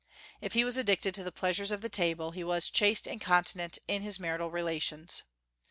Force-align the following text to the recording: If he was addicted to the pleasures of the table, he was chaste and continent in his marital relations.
If 0.41 0.53
he 0.53 0.63
was 0.63 0.77
addicted 0.77 1.13
to 1.13 1.23
the 1.23 1.31
pleasures 1.31 1.69
of 1.69 1.81
the 1.81 1.87
table, 1.87 2.31
he 2.31 2.43
was 2.43 2.71
chaste 2.71 3.07
and 3.07 3.21
continent 3.21 3.77
in 3.87 4.01
his 4.01 4.19
marital 4.19 4.49
relations. 4.49 5.21